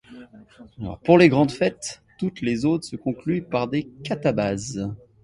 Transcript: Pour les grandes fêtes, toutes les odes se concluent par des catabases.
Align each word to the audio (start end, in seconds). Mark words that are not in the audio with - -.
Pour 1.05 1.19
les 1.19 1.29
grandes 1.29 1.51
fêtes, 1.51 2.01
toutes 2.17 2.41
les 2.41 2.65
odes 2.65 2.83
se 2.83 2.95
concluent 2.95 3.43
par 3.43 3.67
des 3.67 3.83
catabases. 4.03 4.89